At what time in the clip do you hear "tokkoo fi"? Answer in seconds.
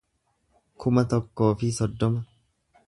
1.13-1.71